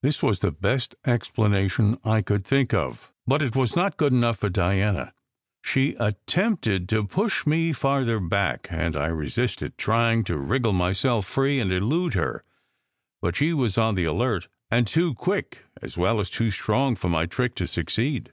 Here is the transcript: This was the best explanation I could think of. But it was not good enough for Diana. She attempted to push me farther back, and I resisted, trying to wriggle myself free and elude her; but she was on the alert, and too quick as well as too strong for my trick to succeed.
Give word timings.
This 0.00 0.22
was 0.22 0.38
the 0.38 0.52
best 0.52 0.94
explanation 1.04 1.98
I 2.04 2.22
could 2.22 2.44
think 2.46 2.72
of. 2.72 3.10
But 3.26 3.42
it 3.42 3.56
was 3.56 3.74
not 3.74 3.96
good 3.96 4.12
enough 4.12 4.38
for 4.38 4.48
Diana. 4.48 5.12
She 5.60 5.96
attempted 5.98 6.88
to 6.90 7.02
push 7.02 7.44
me 7.46 7.72
farther 7.72 8.20
back, 8.20 8.68
and 8.70 8.94
I 8.94 9.08
resisted, 9.08 9.76
trying 9.76 10.22
to 10.22 10.36
wriggle 10.38 10.72
myself 10.72 11.26
free 11.26 11.58
and 11.58 11.72
elude 11.72 12.14
her; 12.14 12.44
but 13.20 13.34
she 13.34 13.52
was 13.52 13.76
on 13.76 13.96
the 13.96 14.04
alert, 14.04 14.46
and 14.70 14.86
too 14.86 15.14
quick 15.14 15.64
as 15.82 15.96
well 15.96 16.20
as 16.20 16.30
too 16.30 16.52
strong 16.52 16.94
for 16.94 17.08
my 17.08 17.26
trick 17.26 17.56
to 17.56 17.66
succeed. 17.66 18.32